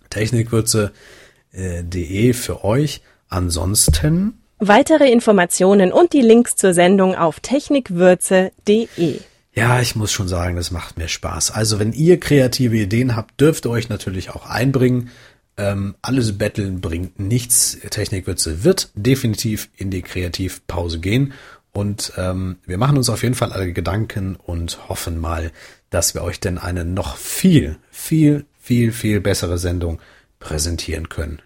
technikwürze.de 0.10 2.30
äh, 2.30 2.34
für 2.34 2.64
euch. 2.64 3.02
Ansonsten 3.30 4.40
Weitere 4.62 5.10
Informationen 5.10 5.94
und 5.94 6.12
die 6.12 6.22
Links 6.22 6.58
zur 6.58 6.74
Sendung 6.74 7.16
auf 7.16 7.40
technikwürze.de. 7.40 9.20
Ja, 9.54 9.80
ich 9.80 9.96
muss 9.96 10.12
schon 10.12 10.28
sagen, 10.28 10.58
das 10.58 10.72
macht 10.72 10.98
mir 10.98 11.08
Spaß. 11.08 11.52
Also 11.52 11.80
wenn 11.80 11.94
ihr 11.94 12.20
kreative 12.20 12.76
Ideen 12.76 13.16
habt, 13.16 13.40
dürft 13.40 13.66
ihr 13.66 13.70
euch 13.70 13.88
natürlich 13.88 14.32
auch 14.32 14.46
einbringen. 14.46 15.12
Ähm, 15.56 15.96
alles 16.02 16.38
Betteln 16.38 16.82
bringt 16.82 17.20
nichts. 17.20 17.78
Technikwürze 17.90 18.66
wird 18.66 18.90
definitiv 18.96 19.70
in 19.78 19.92
die 19.92 20.02
Kreativpause 20.02 21.00
gehen. 21.00 21.32
Und 21.72 22.14
ähm, 22.18 22.58
wir 22.66 22.78
machen 22.78 22.98
uns 22.98 23.10
auf 23.10 23.24
jeden 23.24 23.36
Fall 23.36 23.54
alle 23.54 23.72
Gedanken 23.74 24.36
und 24.36 24.90
hoffen 24.90 25.20
mal, 25.20 25.52
dass 25.90 26.14
wir 26.14 26.24
euch 26.24 26.40
denn 26.40 26.58
eine 26.58 26.86
noch 26.86 27.16
viel, 27.16 27.78
viel, 27.92 28.46
viel, 28.60 28.92
viel 28.92 29.22
bessere 29.22 29.58
Sendung 29.58 30.00
präsentieren 30.40 31.10
können. 31.10 31.42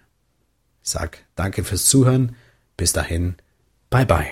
Ich 0.82 0.90
sag 0.90 1.18
danke 1.34 1.64
fürs 1.64 1.86
Zuhören. 1.86 2.36
Bis 2.76 2.92
dahin, 2.92 3.36
bye 3.90 4.06
bye. 4.06 4.26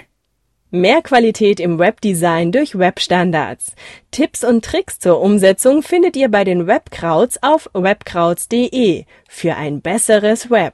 Mehr 0.74 1.02
Qualität 1.02 1.60
im 1.60 1.78
Webdesign 1.78 2.50
durch 2.50 2.78
Webstandards. 2.78 3.74
Tipps 4.10 4.42
und 4.42 4.64
Tricks 4.64 4.98
zur 4.98 5.20
Umsetzung 5.20 5.82
findet 5.82 6.16
ihr 6.16 6.30
bei 6.30 6.44
den 6.44 6.66
Webkrauts 6.66 7.42
auf 7.42 7.68
webkrauts.de 7.74 9.04
für 9.28 9.54
ein 9.54 9.82
besseres 9.82 10.50
Web. 10.50 10.72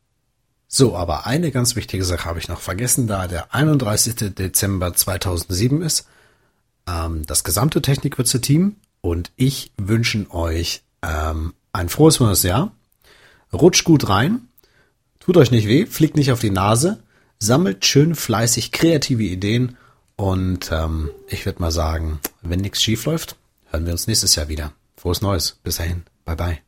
So, 0.69 0.95
aber 0.97 1.27
eine 1.27 1.51
ganz 1.51 1.77
wichtige 1.77 2.05
Sache 2.05 2.27
habe 2.27 2.39
ich 2.39 2.49
noch 2.49 2.61
vergessen, 2.61 3.07
da 3.07 3.27
der 3.27 3.55
31. 3.55 4.35
Dezember 4.35 4.95
2007 4.95 5.83
ist. 5.83 6.07
Ähm, 6.87 7.27
das 7.27 7.43
gesamte 7.43 7.83
Technikwürze-Team 7.83 8.77
und 9.01 9.33
ich 9.37 9.73
wünschen 9.79 10.31
euch 10.31 10.83
ähm, 11.03 11.55
ein 11.73 11.89
frohes 11.89 12.21
neues 12.21 12.43
Jahr. 12.43 12.73
Rutscht 13.53 13.85
gut 13.85 14.09
rein, 14.09 14.49
tut 15.21 15.39
euch 15.39 15.51
nicht 15.51 15.67
weh, 15.67 15.87
fliegt 15.87 16.17
nicht 16.17 16.33
auf 16.33 16.41
die 16.41 16.51
Nase 16.51 16.99
sammelt 17.39 17.85
schön 17.87 18.15
fleißig 18.15 18.73
kreative 18.73 19.23
Ideen 19.23 19.77
und 20.17 20.71
ähm, 20.73 21.11
ich 21.29 21.47
würde 21.47 21.61
mal 21.61 21.71
sagen, 21.71 22.21
wenn 22.43 22.61
nichts 22.61 22.83
schief 22.83 23.07
läuft, 23.07 23.37
hören 23.71 23.87
wir 23.87 23.93
uns 23.93 24.07
nächstes 24.07 24.35
Jahr 24.35 24.49
wieder. 24.49 24.73
Frohes 24.97 25.23
Neues. 25.23 25.59
Bis 25.63 25.77
dahin. 25.77 26.03
Bye 26.25 26.37
bye. 26.37 26.68